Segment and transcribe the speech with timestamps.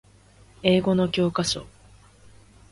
[0.63, 1.67] 英語の教科書